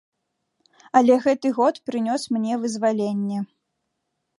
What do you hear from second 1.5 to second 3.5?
год прынёс мне вызваленне.